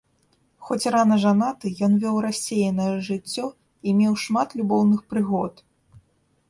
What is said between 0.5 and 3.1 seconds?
Хоць рана жанаты, ён вёў рассеянае